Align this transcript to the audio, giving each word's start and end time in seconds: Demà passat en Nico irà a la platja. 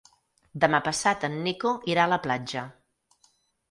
Demà 0.63 0.79
passat 0.87 1.27
en 1.29 1.37
Nico 1.51 1.77
irà 1.95 2.09
a 2.09 2.13
la 2.17 2.23
platja. 2.27 2.69